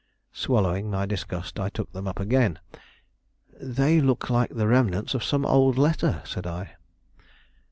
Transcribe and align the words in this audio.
Swallowing 0.33 0.89
my 0.89 1.05
disgust, 1.05 1.59
I 1.59 1.69
took 1.69 1.91
them 1.93 2.07
up 2.07 2.19
again. 2.19 2.57
"They 3.61 4.01
look 4.01 4.31
like 4.31 4.49
the 4.49 4.65
remnants 4.67 5.13
of 5.13 5.23
some 5.23 5.45
old 5.45 5.77
letter," 5.77 6.23
said 6.25 6.47
I. 6.47 6.71